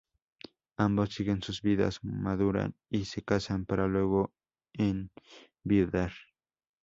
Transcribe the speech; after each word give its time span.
Ambos 0.77 1.13
siguen 1.13 1.43
sus 1.43 1.61
vidas, 1.61 1.99
maduran 2.01 2.73
y 2.89 3.05
se 3.05 3.21
casan 3.21 3.67
para 3.67 3.87
luego 3.87 4.33
enviudar. 4.73 6.11